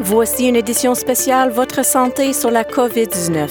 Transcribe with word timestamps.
Voici 0.00 0.46
une 0.46 0.54
édition 0.54 0.94
spéciale 0.94 1.50
Votre 1.50 1.84
santé 1.84 2.32
sur 2.32 2.52
la 2.52 2.62
COVID-19, 2.62 3.48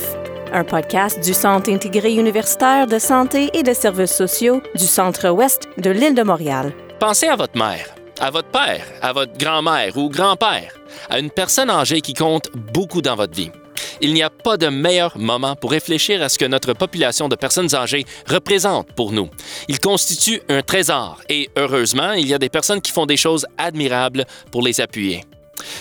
un 0.54 0.64
podcast 0.64 1.22
du 1.22 1.34
Centre 1.34 1.70
intégré 1.70 2.14
universitaire 2.14 2.88
de 2.88 3.00
santé 3.00 3.50
et 3.54 3.64
de 3.64 3.74
services 3.74 4.16
sociaux 4.16 4.62
du 4.74 4.86
centre-ouest 4.86 5.68
de 5.78 5.90
l'île 5.90 6.16
de 6.16 6.24
Montréal. 6.24 6.72
Pensez 7.02 7.28
à 7.28 7.36
votre 7.36 7.58
mère, 7.58 7.94
à 8.22 8.32
votre 8.32 8.48
père, 8.48 8.86
à 9.02 9.12
votre 9.12 9.38
grand-mère 9.38 9.98
ou 9.98 10.08
grand-père, 10.08 10.74
à 11.10 11.20
une 11.20 11.32
personne 11.32 11.70
âgée 11.70 12.00
qui 12.00 12.14
compte 12.14 12.50
beaucoup 12.56 13.02
dans 13.02 13.16
votre 13.16 13.36
vie. 13.36 13.52
Il 14.00 14.14
n'y 14.14 14.24
a 14.24 14.30
pas 14.30 14.56
de 14.56 14.68
meilleur 14.68 15.18
moment 15.18 15.58
pour 15.58 15.72
réfléchir 15.72 16.24
à 16.24 16.30
ce 16.30 16.40
que 16.40 16.46
notre 16.46 16.72
population 16.72 17.28
de 17.28 17.36
personnes 17.36 17.76
âgées 17.76 18.06
représente 18.26 18.94
pour 18.94 19.12
nous. 19.12 19.30
Il 19.68 19.82
constitue 19.82 20.42
un 20.48 20.62
trésor 20.62 21.20
et 21.28 21.50
heureusement, 21.58 22.14
il 22.14 22.26
y 22.26 22.34
a 22.34 22.40
des 22.40 22.50
personnes 22.50 22.80
qui 22.80 22.94
font 22.94 23.06
des 23.06 23.18
choses 23.18 23.46
admirables 23.58 24.26
pour 24.50 24.62
les 24.62 24.80
appuyer. 24.80 25.24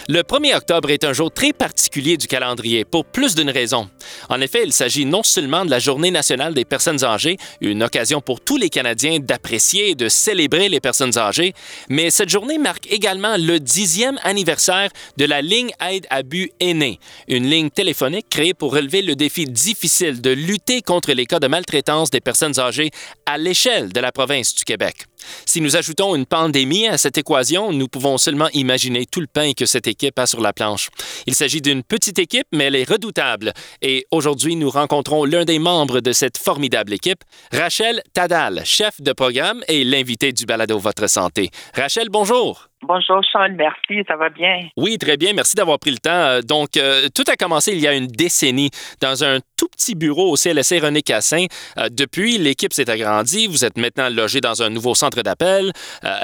Le 0.09 0.23
1er 0.23 0.57
octobre 0.57 0.91
est 0.91 1.05
un 1.05 1.13
jour 1.13 1.31
très 1.31 1.53
particulier 1.53 2.17
du 2.17 2.27
calendrier 2.27 2.85
pour 2.85 3.05
plus 3.05 3.35
d'une 3.35 3.51
raison. 3.51 3.89
En 4.29 4.41
effet, 4.41 4.63
il 4.65 4.73
s'agit 4.73 5.05
non 5.05 5.23
seulement 5.23 5.65
de 5.65 5.71
la 5.71 5.79
Journée 5.79 6.11
nationale 6.11 6.55
des 6.55 6.65
personnes 6.65 7.03
âgées, 7.05 7.37
une 7.61 7.83
occasion 7.83 8.21
pour 8.21 8.41
tous 8.41 8.57
les 8.57 8.71
Canadiens 8.71 9.19
d'apprécier 9.19 9.91
et 9.91 9.95
de 9.95 10.09
célébrer 10.09 10.69
les 10.69 10.81
personnes 10.81 11.19
âgées, 11.19 11.55
mais 11.89 12.11
cette 12.11 12.29
journée 12.29 12.59
marque 12.59 12.91
également 12.91 13.37
le 13.37 13.59
dixième 13.59 14.19
anniversaire 14.23 14.91
de 15.17 15.25
la 15.25 15.43
ligne 15.43 15.71
aide 15.89 16.07
à 16.11 16.23
but 16.23 16.53
aîné, 16.61 16.99
une 17.29 17.49
ligne 17.49 17.71
téléphonique 17.71 18.29
créée 18.29 18.55
pour 18.55 18.73
relever 18.73 19.03
le 19.03 19.17
défi 19.17 19.45
difficile 19.45 20.21
de 20.21 20.31
lutter 20.31 20.83
contre 20.83 21.13
les 21.13 21.27
cas 21.27 21.41
de 21.41 21.47
maltraitance 21.47 22.11
des 22.11 22.21
personnes 22.21 22.59
âgées 22.59 22.91
à 23.27 23.39
l'échelle 23.39 23.93
de 23.93 24.01
la 24.01 24.13
province 24.13 24.55
du 24.55 24.65
Québec. 24.65 25.07
Si 25.45 25.61
nous 25.61 25.77
ajoutons 25.77 26.15
une 26.15 26.27
pandémie 26.27 26.87
à 26.87 26.99
cette 26.99 27.19
équation, 27.19 27.73
nous 27.73 27.89
pouvons 27.89 28.19
seulement 28.19 28.49
imaginer 28.53 29.07
tout 29.07 29.21
le 29.21 29.27
pain 29.27 29.53
que 29.53 29.67
cette 29.67 29.87
équipe 29.87 30.19
a 30.19 30.27
sur 30.27 30.41
la 30.41 30.53
planche. 30.53 30.89
Il 31.27 31.35
s'agit 31.35 31.61
d'une 31.61 31.83
petite 31.83 32.19
équipe, 32.19 32.47
mais 32.53 32.65
elle 32.65 32.77
est 32.77 32.89
redoutable. 32.89 33.53
Et 33.83 34.07
aujourd'hui, 34.11 34.57
nous 34.57 34.71
rencontrons 34.71 35.25
l'un 35.25 35.45
des 35.45 35.59
membres 35.59 36.01
de 36.01 36.13
cette 36.13 36.39
formidable 36.39 36.93
équipe, 36.93 37.23
Rachel 37.53 38.03
Tadal, 38.13 38.63
chef 38.65 39.01
de 39.01 39.13
programme 39.13 39.63
et 39.69 39.85
l'invité 39.85 40.33
du 40.33 40.47
balado 40.47 40.79
Votre 40.79 41.09
Santé. 41.09 41.51
Rachel, 41.75 42.09
bonjour. 42.09 42.66
Bonjour 42.83 43.23
Sean, 43.33 43.49
merci, 43.57 44.05
ça 44.07 44.17
va 44.17 44.29
bien? 44.29 44.69
Oui, 44.77 44.99
très 44.99 45.17
bien, 45.17 45.33
merci 45.33 45.55
d'avoir 45.55 45.79
pris 45.79 45.93
le 45.93 45.97
temps. 45.97 46.11
Euh, 46.11 46.41
donc, 46.43 46.77
euh, 46.77 47.09
tout 47.15 47.25
a 47.27 47.35
commencé 47.35 47.73
il 47.73 47.81
y 47.81 47.87
a 47.87 47.95
une 47.95 48.07
décennie 48.07 48.71
dans 49.01 49.25
un 49.25 49.39
tout 49.57 49.69
petit 49.69 49.95
bureau 49.95 50.31
au 50.31 50.37
CLSC 50.37 50.81
René 50.81 51.01
Cassin. 51.01 51.47
Euh, 51.79 51.89
depuis, 51.91 52.37
l'équipe 52.37 52.75
s'est 52.75 52.91
agrandie, 52.91 53.47
vous 53.47 53.65
êtes 53.65 53.79
maintenant 53.79 54.11
logé 54.11 54.43
dans 54.43 54.63
un 54.63 54.69
nouveau 54.69 54.95
centre 54.95 55.23
d'appel 55.23 55.73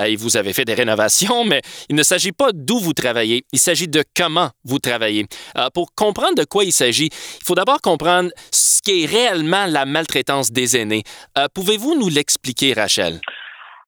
et 0.05 0.14
vous 0.17 0.36
avez 0.36 0.53
fait 0.53 0.67
des 0.67 0.75
rénovations, 0.75 1.45
mais 1.47 1.62
il 1.89 1.97
ne 1.97 2.03
s'agit 2.03 2.33
pas 2.33 2.50
d'où 2.53 2.78
vous 2.78 2.92
travaillez, 2.92 3.45
il 3.53 3.58
s'agit 3.58 3.89
de 3.89 4.05
comment 4.14 4.50
vous 4.64 4.78
travaillez. 4.78 5.25
pour 5.73 5.95
comprendre 5.95 6.34
de 6.36 6.45
quoi 6.45 6.64
il 6.64 6.73
s'agit, 6.73 7.06
il 7.06 7.45
faut 7.45 7.55
d'abord 7.55 7.80
comprendre 7.80 8.30
ce 8.50 8.83
qu'est 8.83 9.06
réellement 9.06 9.67
la 9.67 9.86
maltraitance 9.86 10.53
des 10.53 10.77
aînés. 10.77 11.03
Pouvez-vous 11.55 11.98
nous 11.98 12.08
l'expliquer, 12.08 12.75
Rachel? 12.75 13.20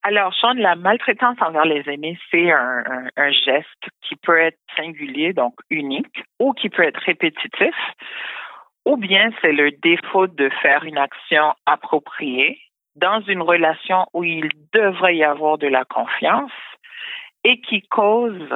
Alors, 0.06 0.34
Sean, 0.34 0.52
la 0.52 0.74
maltraitance 0.74 1.38
envers 1.40 1.64
les 1.64 1.82
aînés, 1.88 2.18
c'est 2.30 2.52
un, 2.52 3.30
geste 3.30 3.88
qui 4.02 4.16
peut 4.16 4.38
être 4.38 4.58
singulier, 4.76 5.32
donc 5.32 5.54
unique, 5.70 6.22
ou 6.38 6.52
qui 6.52 6.68
peut 6.68 6.82
être 6.82 7.00
répétitif, 7.00 7.74
ou 8.84 8.98
bien 8.98 9.30
c'est 9.40 9.52
le 9.52 9.70
défaut 9.70 10.26
de 10.26 10.50
faire 10.60 10.84
une 10.84 10.98
action 10.98 11.54
appropriée 11.64 12.60
dans 12.96 13.22
une 13.22 13.40
relation 13.40 14.04
où 14.12 14.24
il 14.24 14.50
devrait 14.74 15.16
y 15.16 15.24
avoir 15.24 15.56
de 15.56 15.68
la 15.68 15.86
confiance 15.86 16.52
et 17.42 17.62
qui 17.62 17.80
cause, 17.80 18.50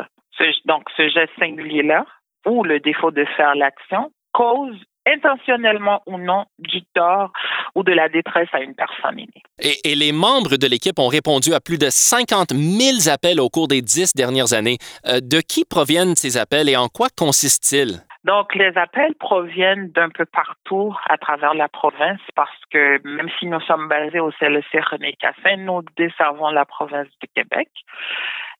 donc 0.66 0.84
ce 0.98 1.08
geste 1.08 1.32
singulier-là, 1.38 2.04
ou 2.44 2.62
le 2.62 2.78
défaut 2.78 3.10
de 3.10 3.24
faire 3.24 3.54
l'action, 3.54 4.10
cause 4.32 4.78
intentionnellement 5.14 6.02
ou 6.06 6.18
non 6.18 6.44
du 6.58 6.82
tort 6.94 7.32
ou 7.74 7.82
de 7.82 7.92
la 7.92 8.08
détresse 8.08 8.48
à 8.52 8.60
une 8.60 8.74
personne 8.74 9.18
aînée. 9.18 9.42
Et, 9.60 9.94
les 9.94 10.12
membres 10.12 10.56
de 10.56 10.66
l'équipe 10.66 10.98
ont 10.98 11.08
répondu 11.08 11.54
à 11.54 11.60
plus 11.60 11.78
de 11.78 11.88
50 11.90 12.52
000 12.52 13.12
appels 13.12 13.40
au 13.40 13.48
cours 13.48 13.68
des 13.68 13.82
dix 13.82 14.14
dernières 14.14 14.52
années. 14.52 14.78
Euh, 15.06 15.20
de 15.20 15.40
qui 15.40 15.64
proviennent 15.64 16.14
ces 16.14 16.36
appels 16.36 16.68
et 16.68 16.76
en 16.76 16.88
quoi 16.88 17.08
consistent-ils? 17.16 18.00
Donc, 18.24 18.54
les 18.54 18.76
appels 18.76 19.14
proviennent 19.14 19.90
d'un 19.92 20.10
peu 20.10 20.26
partout 20.26 20.94
à 21.08 21.16
travers 21.16 21.54
la 21.54 21.68
province 21.68 22.20
parce 22.34 22.60
que 22.70 23.00
même 23.04 23.30
si 23.38 23.46
nous 23.46 23.60
sommes 23.60 23.88
basés 23.88 24.20
au 24.20 24.30
CLC 24.32 24.80
René 24.80 25.14
Cassin, 25.14 25.56
nous 25.56 25.82
desservons 25.96 26.50
la 26.50 26.66
province 26.66 27.08
du 27.22 27.28
Québec. 27.34 27.68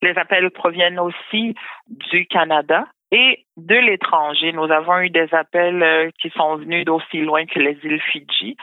Les 0.01 0.17
appels 0.17 0.51
proviennent 0.53 1.01
aussi 1.01 1.55
du 1.89 2.27
Canada, 2.27 2.87
et 3.11 3.45
de 3.57 3.75
l'étranger. 3.75 4.53
Nous 4.53 4.71
avons 4.71 4.99
eu 5.01 5.11
des 5.11 5.33
appels 5.33 5.83
euh, 5.83 6.11
qui 6.21 6.31
sont 6.31 6.57
venus 6.57 6.85
d'aussi 6.85 7.21
loin 7.21 7.47
que 7.47 7.59
les 7.59 7.79
îles 7.83 8.01
Fidji 8.01 8.57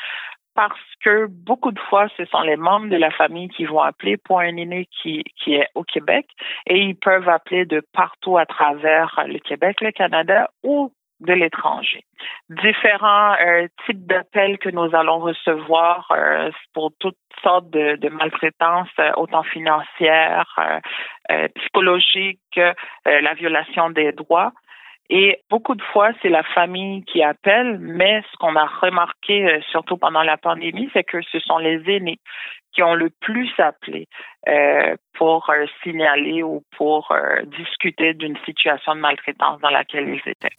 parce 0.56 0.80
que 1.04 1.28
beaucoup 1.28 1.72
de 1.72 1.80
fois, 1.80 2.08
ce 2.18 2.24
sont 2.26 2.42
les 2.42 2.56
membres 2.56 2.88
de 2.88 2.96
la 2.96 3.12
famille 3.12 3.50
qui 3.50 3.66
vont 3.66 3.82
appeler 3.82 4.16
pour 4.16 4.40
un 4.40 4.56
aîné 4.56 4.88
qui, 5.02 5.24
qui 5.44 5.56
est 5.56 5.68
au 5.76 5.84
Québec 5.84 6.28
et 6.66 6.80
ils 6.80 6.96
peuvent 6.96 7.28
appeler 7.28 7.66
de 7.66 7.84
partout 7.94 8.38
à 8.38 8.46
travers 8.46 9.22
le 9.28 9.38
Québec, 9.40 9.82
le 9.82 9.92
Canada 9.92 10.50
ou 10.64 10.92
de 11.20 11.34
l'étranger. 11.34 12.04
Différents 12.50 13.36
euh, 13.40 13.68
types 13.86 14.06
d'appels 14.06 14.58
que 14.58 14.70
nous 14.70 14.96
allons 14.96 15.20
recevoir 15.20 16.08
euh, 16.12 16.52
pour 16.74 16.92
toutes 17.00 17.18
sortes 17.44 17.70
de, 17.70 17.96
de 17.96 18.10
maltraitances, 18.10 18.90
euh, 19.00 19.12
autant 19.18 19.44
financières, 19.44 20.46
psychologiques, 21.56 22.60
la 23.06 23.34
violation 23.34 23.90
des 23.90 24.12
droits. 24.12 24.52
Et 25.10 25.40
beaucoup 25.50 25.76
de 25.76 25.82
fois, 25.82 26.12
c'est 26.22 26.30
la 26.30 26.44
famille 26.44 27.04
qui 27.04 27.24
appelle, 27.24 27.78
mais 27.80 28.24
ce 28.32 28.38
qu'on 28.38 28.56
a 28.56 28.66
remarqué, 28.66 29.60
surtout 29.72 29.98
pendant 29.98 30.24
la 30.24 30.38
pandémie, 30.38 30.90
c'est 30.94 31.04
que 31.04 31.22
ce 31.22 31.40
sont 31.40 31.58
les 31.58 31.82
aînés 31.88 32.20
qui 32.76 32.84
ont 32.84 32.94
le 32.94 33.10
plus 33.22 33.50
appelé 33.58 34.08
euh, 34.48 34.96
pour 35.18 35.50
euh, 35.50 35.66
signaler 35.82 36.44
ou 36.44 36.62
pour 36.78 37.12
euh, 37.12 37.42
discuter 37.58 38.14
d'une 38.14 38.38
situation 38.46 38.94
de 38.94 39.00
maltraitance 39.00 39.60
dans 39.62 39.70
laquelle 39.70 40.08
ils 40.10 40.30
étaient. 40.30 40.54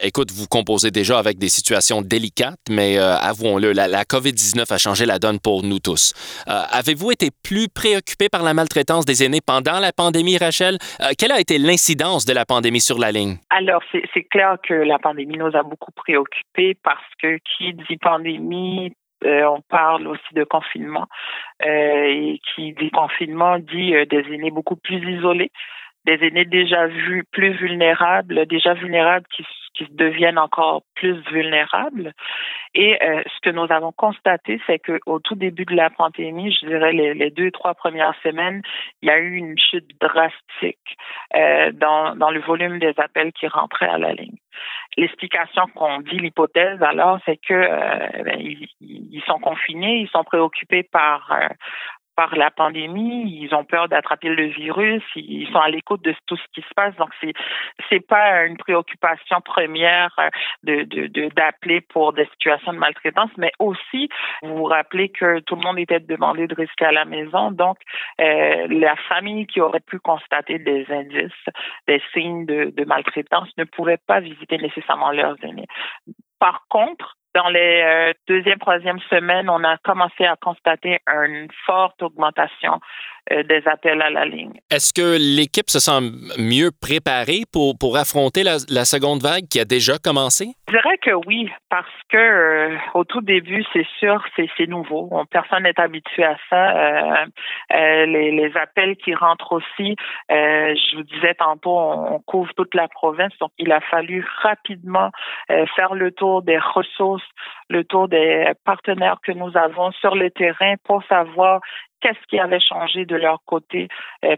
écoute, 0.00 0.30
vous 0.30 0.46
composez 0.46 0.90
déjà 0.90 1.18
avec 1.18 1.38
des 1.38 1.48
situations 1.48 2.02
délicates, 2.02 2.60
mais 2.70 2.98
avouons-le, 2.98 3.72
la, 3.72 3.88
la 3.88 4.04
COVID-19 4.04 4.72
a 4.72 4.78
changé 4.78 5.06
la 5.06 5.18
donne 5.18 5.40
pour 5.40 5.62
nous 5.62 5.78
tous. 5.78 6.12
Avez-vous 6.46 7.12
été 7.12 7.30
plus 7.42 7.68
préoccupé 7.68 8.28
par 8.28 8.42
la 8.42 8.52
maltraitance 8.52 9.06
des 9.06 9.24
aînés 9.24 9.40
pendant 9.44 9.80
la 9.80 9.92
pandémie, 9.92 10.36
Rachel? 10.36 10.76
quelle 11.18 11.32
a 11.32 11.40
été 11.40 11.58
l'incidence 11.58 12.26
de 12.26 12.34
la 12.34 12.44
pandémie 12.44 12.80
sur 12.80 12.98
la 12.98 13.10
ligne? 13.10 13.38
Alors, 13.50 13.82
c'est 13.92 14.24
clair 14.24 14.56
que 14.62 14.74
la 14.74 14.98
pandémie 14.98 15.38
nous 15.38 15.56
a 15.56 15.62
beaucoup 15.62 15.92
préoccupés 15.92 16.76
parce 16.84 17.00
que 17.20 17.38
qui 17.56 17.72
dit 17.72 17.96
pandémie 17.96 18.92
euh, 19.24 19.44
on 19.44 19.60
parle 19.62 20.06
aussi 20.06 20.34
de 20.34 20.44
confinement 20.44 21.06
euh, 21.64 22.04
et 22.04 22.40
qui 22.54 22.72
dit 22.72 22.90
confinement 22.90 23.58
dit 23.58 23.94
euh, 23.94 24.04
des 24.06 24.24
aînés 24.32 24.50
beaucoup 24.50 24.76
plus 24.76 24.98
isolés, 24.98 25.52
des 26.04 26.18
aînés 26.26 26.44
déjà 26.44 26.86
vus 26.86 27.24
plus 27.30 27.52
vulnérables, 27.52 28.46
déjà 28.46 28.74
vulnérables 28.74 29.26
qui, 29.34 29.44
qui 29.74 29.86
deviennent 29.90 30.38
encore 30.38 30.82
plus 30.96 31.20
vulnérables. 31.30 32.12
Et 32.74 32.98
ce 33.02 33.40
que 33.42 33.50
nous 33.50 33.70
avons 33.70 33.92
constaté, 33.92 34.58
c'est 34.66 34.78
qu'au 34.78 35.20
tout 35.20 35.34
début 35.34 35.66
de 35.66 35.76
la 35.76 35.90
pandémie, 35.90 36.50
je 36.50 36.66
dirais 36.66 36.92
les, 36.92 37.12
les, 37.12 37.30
deux, 37.30 37.50
trois 37.50 37.74
premières 37.74 38.14
semaines, 38.22 38.62
il 39.02 39.08
y 39.08 39.12
a 39.12 39.18
eu 39.18 39.34
une 39.34 39.58
chute 39.58 39.88
drastique 40.00 40.96
dans, 41.34 42.16
dans 42.16 42.30
le 42.30 42.40
volume 42.40 42.78
des 42.78 42.94
appels 42.96 43.32
qui 43.32 43.46
rentraient 43.46 43.90
à 43.90 43.98
la 43.98 44.14
ligne 44.14 44.38
l'explication 44.96 45.62
qu'on 45.74 46.00
dit, 46.00 46.18
l'hypothèse 46.18 46.82
alors, 46.82 47.18
c'est 47.24 47.36
que 47.36 47.54
euh, 47.54 48.22
ben, 48.24 48.38
ils, 48.38 49.22
sont 49.26 49.38
confinés, 49.38 50.00
ils 50.00 50.08
sont 50.08 50.24
préoccupés 50.24 50.82
par 50.82 51.32
euh, 51.32 51.48
par 52.16 52.36
la 52.36 52.50
pandémie, 52.50 53.24
ils 53.42 53.54
ont 53.54 53.64
peur 53.64 53.88
d'attraper 53.88 54.28
le 54.28 54.46
virus, 54.46 55.02
ils 55.16 55.48
sont 55.52 55.58
à 55.58 55.68
l'écoute 55.68 56.02
de 56.02 56.14
tout 56.26 56.36
ce 56.36 56.42
qui 56.54 56.62
se 56.62 56.74
passe. 56.74 56.94
Donc 56.96 57.10
c'est 57.20 57.32
c'est 57.88 58.06
pas 58.06 58.44
une 58.44 58.56
préoccupation 58.56 59.40
première 59.40 60.14
euh, 60.66 60.84
d'appeler 61.34 61.80
pour 61.80 62.12
des 62.12 62.26
situations 62.26 62.72
de 62.72 62.78
maltraitance, 62.78 63.30
mais 63.36 63.52
aussi 63.58 64.08
vous 64.42 64.56
vous 64.56 64.64
rappelez 64.64 65.08
que 65.08 65.40
tout 65.40 65.56
le 65.56 65.62
monde 65.62 65.78
était 65.78 66.00
demandé 66.00 66.46
de 66.46 66.54
rester 66.54 66.84
à 66.84 66.92
la 66.92 67.04
maison. 67.04 67.50
Donc 67.50 67.78
euh, 68.20 68.66
la 68.68 68.96
famille 69.08 69.46
qui 69.46 69.60
aurait 69.60 69.80
pu 69.80 69.98
constater 69.98 70.58
des 70.58 70.86
indices, 70.90 71.32
des 71.86 72.02
signes 72.12 72.46
de, 72.46 72.72
de 72.76 72.84
maltraitance 72.84 73.48
ne 73.56 73.64
pouvait 73.64 74.00
pas 74.06 74.20
visiter 74.20 74.58
nécessairement 74.58 75.12
leurs 75.12 75.36
aînés. 75.44 75.66
Par 76.38 76.64
contre, 76.68 77.16
dans 77.34 77.48
les 77.48 77.82
euh, 77.82 78.12
deuxième, 78.28 78.58
troisième 78.58 79.00
semaines, 79.10 79.48
on 79.48 79.64
a 79.64 79.78
commencé 79.78 80.24
à 80.24 80.36
constater 80.36 81.00
une 81.06 81.48
forte 81.66 82.02
augmentation 82.02 82.80
des 83.30 83.62
appels 83.66 84.02
à 84.02 84.10
la 84.10 84.24
ligne. 84.24 84.52
Est-ce 84.70 84.92
que 84.92 85.16
l'équipe 85.18 85.70
se 85.70 85.78
sent 85.78 86.00
mieux 86.38 86.70
préparée 86.70 87.42
pour, 87.52 87.78
pour 87.78 87.96
affronter 87.96 88.42
la, 88.42 88.56
la 88.68 88.84
seconde 88.84 89.22
vague 89.22 89.46
qui 89.48 89.60
a 89.60 89.64
déjà 89.64 89.98
commencé? 89.98 90.54
Je 90.68 90.78
dirais 90.78 90.98
que 90.98 91.10
oui, 91.26 91.50
parce 91.68 91.86
que 92.08 92.16
euh, 92.16 92.76
au 92.94 93.04
tout 93.04 93.20
début, 93.20 93.64
c'est 93.72 93.86
sûr, 93.98 94.22
c'est 94.36 94.66
nouveau. 94.66 95.10
Personne 95.30 95.64
n'est 95.64 95.78
habitué 95.78 96.24
à 96.24 96.36
ça. 96.48 96.70
Euh, 96.70 97.26
euh, 97.72 98.06
les, 98.06 98.30
les, 98.30 98.56
appels 98.56 98.96
qui 98.96 99.14
rentrent 99.14 99.52
aussi, 99.52 99.96
je 100.28 100.96
vous 100.96 101.02
disais 101.02 101.34
tantôt, 101.34 101.78
on, 101.78 102.20
couvre 102.20 102.52
toute 102.54 102.74
la 102.74 102.88
province, 102.88 103.32
donc 103.40 103.50
il 103.58 103.72
a 103.72 103.80
fallu 103.80 104.24
rapidement 104.42 105.10
faire 105.48 105.94
le 105.94 106.12
tour 106.12 106.42
des 106.42 106.58
ressources, 106.58 107.26
le 107.68 107.84
tour 107.84 108.08
des 108.08 108.52
partenaires 108.64 109.18
que 109.22 109.32
nous 109.32 109.56
avons 109.56 109.90
sur 109.92 110.14
le 110.14 110.30
terrain 110.30 110.74
pour 110.84 111.02
savoir 111.04 111.60
qu'est-ce 112.02 112.26
qui 112.28 112.38
avait 112.38 112.60
changé 112.60 113.06
de 113.06 113.16
leur 113.16 113.38
côté 113.46 113.88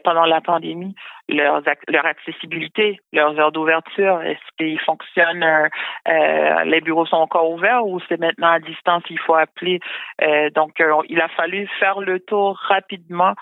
pendant 0.05 0.25
la 0.25 0.41
pandémie? 0.41 0.95
Leur, 1.27 1.63
accessibilité, 2.05 3.01
leurs 3.15 3.39
heures 3.39 3.51
d'ouverture. 3.53 4.21
Est-ce 4.21 4.57
qu'ils 4.59 4.79
fonctionnent, 4.81 5.43
euh, 5.43 5.69
euh, 6.07 6.65
les 6.65 6.83
bureaux 6.83 7.07
sont 7.07 7.17
encore 7.17 7.51
ouverts 7.51 7.87
ou 7.87 7.99
c'est 8.09 8.21
maintenant 8.21 8.51
à 8.51 8.61
distance, 8.61 9.03
il 9.09 9.19
faut 9.19 9.35
appeler? 9.35 9.81
Euh, 10.23 10.51
donc, 10.51 10.83
il 11.09 11.21
a 11.21 11.29
fallu 11.29 11.67
faire 11.79 12.01
le 12.01 12.21
tour 12.21 12.59
rapidement 12.69 13.35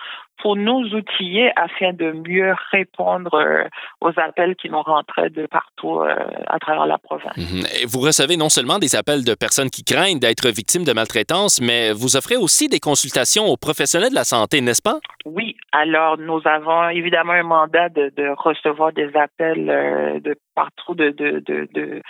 pour 0.42 0.56
nous 0.56 0.94
outiller 0.94 1.52
afin 1.56 1.92
de 1.92 2.12
mieux 2.12 2.52
répondre 2.72 3.68
aux 4.00 4.12
appels 4.16 4.56
qui 4.56 4.68
nous 4.68 4.82
rentraient 4.82 5.30
de 5.30 5.46
partout 5.46 6.00
à 6.00 6.58
travers 6.58 6.86
la 6.86 6.98
province. 6.98 7.36
Mhm. 7.36 7.64
vous 7.86 8.00
recevez 8.00 8.36
non 8.36 8.48
seulement 8.48 8.78
des 8.78 8.96
appels 8.96 9.24
de 9.24 9.34
personnes 9.34 9.70
qui 9.70 9.84
craignent 9.84 10.18
d'être 10.18 10.48
victimes 10.48 10.84
de 10.84 10.92
maltraitance, 10.92 11.60
mais 11.60 11.92
vous 11.92 12.16
offrez 12.16 12.36
aussi 12.36 12.68
des 12.68 12.80
consultations 12.80 13.46
aux 13.46 13.56
professionnels 13.56 14.10
de 14.10 14.14
la 14.14 14.24
santé, 14.24 14.60
n'est-ce 14.60 14.82
pas? 14.82 14.98
Oui. 15.24 15.56
Alors, 15.72 16.18
nous 16.18 16.40
avons 16.44 16.88
évidemment 16.90 17.32
un 17.32 17.42
mandat 17.42 17.88
de, 17.88 18.12
recevoir 18.36 18.92
des 18.92 19.10
appels 19.14 19.70
euh, 19.70 20.20
de 20.20 20.36
partout 20.54 20.94
de, 20.94 21.10
de, 21.10 21.42
de, 21.46 22.02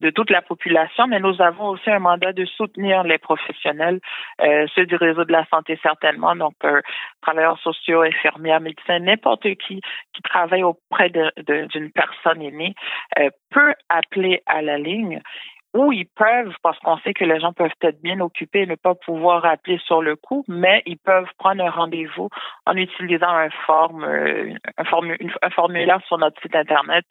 de 0.00 0.10
toute 0.10 0.30
la 0.30 0.42
population, 0.42 1.06
mais 1.06 1.20
nous 1.20 1.40
avons 1.40 1.68
aussi 1.68 1.90
un 1.90 1.98
mandat 1.98 2.32
de 2.32 2.44
soutenir 2.44 3.04
les 3.04 3.18
professionnels, 3.18 4.00
euh, 4.42 4.66
ceux 4.74 4.86
du 4.86 4.96
réseau 4.96 5.24
de 5.24 5.32
la 5.32 5.46
santé 5.46 5.78
certainement, 5.82 6.34
donc 6.36 6.54
euh, 6.64 6.80
travailleurs 7.22 7.58
sociaux, 7.60 8.02
infirmières, 8.02 8.60
médecins, 8.60 8.98
n'importe 8.98 9.42
qui 9.42 9.80
qui 10.12 10.22
travaille 10.22 10.62
auprès 10.62 11.10
d'une 11.10 11.90
personne 11.92 12.42
aînée 12.42 12.74
peut 13.50 13.74
appeler 13.88 14.42
à 14.46 14.62
la 14.62 14.78
ligne 14.78 15.20
où 15.74 15.92
ils 15.92 16.06
peuvent, 16.06 16.54
parce 16.62 16.78
qu'on 16.78 16.96
sait 16.98 17.12
que 17.12 17.24
les 17.24 17.40
gens 17.40 17.52
peuvent 17.52 17.72
être 17.82 18.00
bien 18.00 18.20
occupés 18.20 18.60
et 18.60 18.66
ne 18.66 18.76
pas 18.76 18.94
pouvoir 18.94 19.44
appeler 19.44 19.80
sur 19.84 20.02
le 20.02 20.14
coup, 20.14 20.44
mais 20.46 20.84
ils 20.86 20.98
peuvent 20.98 21.26
prendre 21.36 21.64
un 21.64 21.70
rendez-vous 21.70 22.28
en 22.64 22.76
utilisant 22.76 23.28
un, 23.28 23.50
forme, 23.66 24.04
euh, 24.04 24.54
un, 24.78 24.84
un 25.42 25.50
formulaire 25.50 26.00
sur 26.06 26.18
notre 26.18 26.40
site 26.40 26.54
Internet 26.54 27.04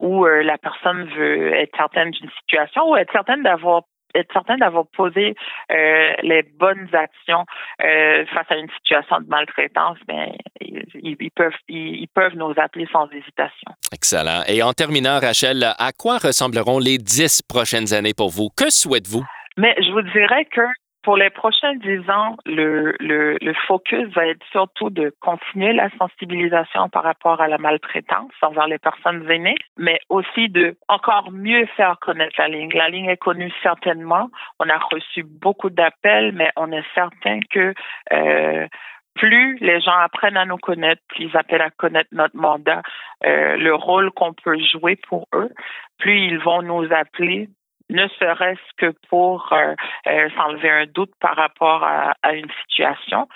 ou 0.00 0.26
euh, 0.26 0.42
la 0.42 0.58
personne 0.58 1.04
veut 1.14 1.54
être 1.54 1.76
certaine 1.76 2.10
d'une 2.10 2.30
situation 2.40 2.90
ou 2.90 2.96
être 2.96 3.12
certaine 3.12 3.44
d'avoir 3.44 3.82
être 4.14 4.32
certain 4.32 4.56
d'avoir 4.56 4.84
posé 4.96 5.34
euh, 5.70 6.12
les 6.22 6.42
bonnes 6.42 6.88
actions 6.92 7.44
euh, 7.82 8.24
face 8.26 8.46
à 8.50 8.56
une 8.56 8.68
situation 8.70 9.20
de 9.20 9.28
maltraitance, 9.28 9.98
ben, 10.06 10.32
ils, 10.60 11.30
peuvent, 11.34 11.52
ils, 11.68 12.08
peuvent 12.14 12.36
nous 12.36 12.52
appeler 12.56 12.86
sans 12.92 13.08
hésitation. 13.10 13.72
Excellent. 13.92 14.42
Et 14.48 14.62
en 14.62 14.72
terminant, 14.72 15.18
Rachel, 15.20 15.64
à 15.78 15.92
quoi 15.92 16.18
ressembleront 16.18 16.78
les 16.78 16.98
dix 16.98 17.42
prochaines 17.42 17.92
années 17.94 18.14
pour 18.16 18.30
vous? 18.30 18.48
Que 18.56 18.70
souhaitez-vous? 18.70 19.24
Mais 19.56 19.74
je 19.78 19.90
vous 19.92 20.02
dirais 20.02 20.44
que 20.46 20.62
pour 21.02 21.16
les 21.16 21.30
prochains 21.30 21.74
dix 21.76 22.08
ans, 22.10 22.36
le, 22.44 22.94
le, 23.00 23.36
le, 23.40 23.54
focus 23.66 24.08
va 24.14 24.26
être 24.26 24.44
surtout 24.50 24.90
de 24.90 25.14
continuer 25.20 25.72
la 25.72 25.88
sensibilisation 25.98 26.88
par 26.88 27.04
rapport 27.04 27.40
à 27.40 27.48
la 27.48 27.58
maltraitance 27.58 28.32
envers 28.42 28.66
les 28.66 28.78
personnes 28.78 29.28
aînées, 29.30 29.56
mais 29.78 29.98
aussi 30.08 30.48
de 30.48 30.76
encore 30.88 31.30
mieux 31.32 31.66
faire 31.76 31.98
connaître 32.00 32.34
la 32.38 32.48
ligne. 32.48 32.70
La 32.74 32.88
ligne 32.90 33.06
est 33.06 33.16
connue 33.16 33.52
certainement. 33.62 34.30
On 34.58 34.68
a 34.68 34.78
reçu 34.78 35.22
beaucoup 35.22 35.70
d'appels, 35.70 36.32
mais 36.32 36.50
on 36.56 36.70
est 36.70 36.84
certain 36.94 37.40
que 37.50 37.72
euh, 38.12 38.66
plus 39.14 39.56
les 39.60 39.80
gens 39.80 39.96
apprennent 39.96 40.36
à 40.36 40.44
nous 40.44 40.58
connaître, 40.58 41.02
plus 41.08 41.24
ils 41.24 41.36
appellent 41.36 41.62
à 41.62 41.70
connaître 41.70 42.10
notre 42.12 42.36
mandat, 42.36 42.82
euh, 43.24 43.56
le 43.56 43.74
rôle 43.74 44.10
qu'on 44.12 44.32
peut 44.32 44.58
jouer 44.72 44.96
pour 45.08 45.26
eux, 45.34 45.50
plus 45.98 46.18
ils 46.26 46.38
vont 46.38 46.62
nous 46.62 46.92
appeler 46.92 47.48
ne 47.90 48.06
serait-ce 48.08 48.76
que 48.76 48.94
pour 49.08 49.52
euh, 49.52 49.74
euh, 50.06 50.28
s'enlever 50.36 50.70
un 50.70 50.86
doute 50.86 51.12
par 51.20 51.36
rapport 51.36 51.84
à, 51.84 52.14
une 52.32 52.50
situation. 52.62 53.28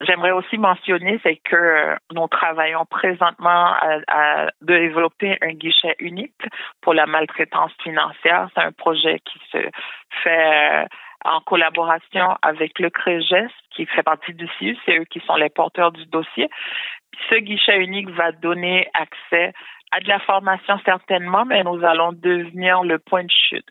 J'aimerais 0.00 0.32
aussi 0.32 0.58
mentionner, 0.58 1.20
c'est 1.22 1.36
que 1.36 1.56
euh, 1.56 1.96
nous 2.12 2.26
travaillons 2.28 2.84
présentement 2.86 3.74
à, 4.08 4.48
développer 4.60 5.38
un 5.42 5.52
guichet 5.52 5.94
unique 5.98 6.42
pour 6.80 6.94
la 6.94 7.06
maltraitance 7.06 7.72
financière. 7.82 8.48
C'est 8.54 8.62
un 8.62 8.72
projet 8.72 9.20
qui 9.20 9.38
se 9.52 9.58
fait 10.22 10.86
en 11.24 11.40
collaboration 11.40 12.36
avec 12.42 12.78
le 12.78 12.90
CREGES, 12.90 13.50
qui 13.70 13.86
fait 13.86 14.02
partie 14.02 14.34
du 14.34 14.48
CIU, 14.58 14.76
c'est 14.84 14.98
eux 14.98 15.04
qui 15.04 15.20
sont 15.20 15.36
les 15.36 15.50
porteurs 15.50 15.92
du 15.92 16.06
dossier. 16.06 16.48
Ce 17.28 17.34
guichet 17.36 17.78
unique 17.78 18.10
va 18.10 18.32
donner 18.32 18.88
accès 18.94 19.52
à 19.92 20.00
de 20.00 20.08
la 20.08 20.20
formation 20.20 20.78
certainement, 20.84 21.44
mais 21.44 21.62
nous 21.64 21.84
allons 21.84 22.12
devenir 22.12 22.82
le 22.82 22.98
point 22.98 23.24
de 23.24 23.30
chute 23.30 23.66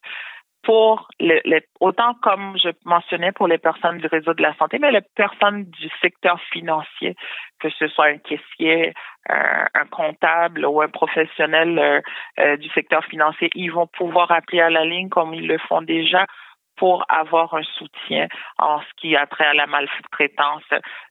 pour 0.64 1.08
les, 1.20 1.42
autant 1.80 2.14
comme 2.22 2.58
je 2.62 2.70
mentionnais 2.86 3.32
pour 3.32 3.48
les 3.48 3.58
personnes 3.58 3.98
du 3.98 4.08
réseau 4.08 4.34
de 4.34 4.42
la 4.42 4.54
santé, 4.56 4.78
mais 4.80 4.92
les 4.92 5.02
personnes 5.16 5.64
du 5.64 5.90
secteur 6.02 6.40
financier, 6.52 7.16
que 7.60 7.70
ce 7.70 7.88
soit 7.88 8.08
un 8.08 8.18
caissier, 8.18 8.94
un 9.28 9.86
comptable 9.92 10.66
ou 10.66 10.82
un 10.82 10.90
professionnel 10.90 11.80
euh, 11.80 12.02
euh, 12.40 12.58
du 12.58 12.68
secteur 12.70 13.06
financier, 13.06 13.50
ils 13.56 13.72
vont 13.72 13.88
pouvoir 13.88 14.32
appeler 14.32 14.62
à 14.62 14.70
la 14.70 14.86
ligne 14.86 15.10
comme 15.10 15.34
ils 15.34 15.48
le 15.48 15.60
font 15.60 15.82
déjà 15.82 16.26
pour 16.78 17.06
avoir 17.10 17.54
un 17.54 17.64
soutien 17.64 18.28
en 18.58 18.80
ce 18.80 18.88
qui 18.98 19.16
a 19.16 19.28
trait 19.28 19.46
à 19.46 19.54
la 19.54 19.68
maltraitance 19.68 20.64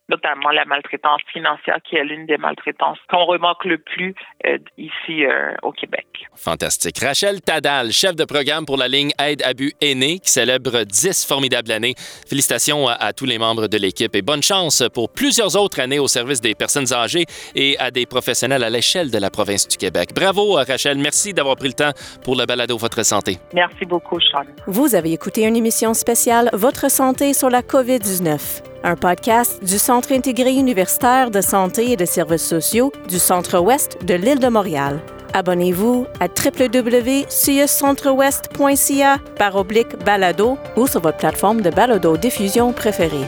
notamment 0.09 0.51
la 0.51 0.65
maltraitance 0.65 1.21
financière, 1.33 1.79
qui 1.89 1.97
est 1.97 2.05
l'une 2.05 2.27
des 2.27 2.39
maltraitances 2.39 2.99
qu'on 3.11 3.25
remarque 3.25 3.65
le 3.65 3.79
plus 3.79 4.15
euh, 4.47 4.59
ici 4.77 5.25
euh, 5.25 5.55
au 5.63 5.73
Québec. 5.73 6.07
Fantastique. 6.35 6.99
Rachel 6.99 7.41
Tadal, 7.41 7.93
chef 7.93 8.17
de 8.17 8.25
programme 8.25 8.65
pour 8.65 8.77
la 8.77 8.89
ligne 8.89 9.11
Aide 9.19 9.43
Abus 9.43 9.73
Aîné, 9.81 10.19
qui 10.19 10.31
célèbre 10.31 10.85
10 10.85 11.27
formidables 11.27 11.71
années. 11.71 11.95
Félicitations 12.29 12.89
à, 12.89 13.13
tous 13.13 13.27
les 13.27 13.39
membres 13.39 13.67
de 13.67 13.77
l'équipe 13.77 14.15
et 14.15 14.23
bonne 14.23 14.43
chance 14.43 14.83
pour 14.93 15.13
plusieurs 15.13 15.57
autres 15.57 15.81
années 15.81 15.99
au 15.99 16.09
service 16.09 16.41
des 16.41 16.55
personnes 16.55 16.93
âgées 16.93 17.25
et 17.55 17.77
à 17.79 17.91
des 17.91 18.07
professionnels 18.07 18.63
à 18.63 18.71
l'échelle 18.71 19.11
de 19.11 19.19
la 19.19 19.31
province 19.31 19.69
du 19.69 19.77
Québec. 19.77 20.11
Bravo, 20.15 20.55
Rachel. 20.55 20.99
Merci 20.99 21.35
d'avoir 21.35 21.57
pris 21.57 21.69
le 21.69 21.75
temps 21.75 21.93
pour 22.25 22.37
le 22.37 22.47
balado 22.47 22.77
Votre 22.77 23.03
Santé. 23.03 23.39
Merci 23.53 23.85
beaucoup, 23.85 24.21
Sean. 24.21 24.45
Vous 24.67 24.95
avez 24.95 25.13
écouté 25.13 25.45
une 25.45 25.57
émission 25.57 25.95
spéciale 25.95 26.51
Votre 26.53 26.91
Santé 26.91 27.35
sur 27.35 27.51
la 27.51 27.63
COVID-19 27.63 28.68
un 28.85 28.97
podcast 28.97 29.65
du 29.65 29.79
Centre 29.79 30.13
intégré 30.13 30.53
universitaire 30.53 31.31
de 31.31 31.41
santé 31.41 31.93
et 31.93 31.97
de 31.97 32.05
services 32.05 32.47
sociaux 32.47 32.93
du 33.09 33.19
Centre-Ouest 33.19 34.05
de 34.05 34.13
l'île 34.15 34.39
de 34.39 34.49
Montréal. 34.49 35.01
Abonnez-vous 35.35 36.07
à 36.21 36.27
www.cscentreouest.ca 36.27 39.19
par 39.37 39.57
oblique 39.57 39.99
balado 40.05 40.57
ou 40.77 40.87
sur 40.87 41.01
votre 41.01 41.19
plateforme 41.19 41.61
de 41.61 41.71
balado 41.71 42.17
diffusion 42.17 42.73
préférée. 42.73 43.27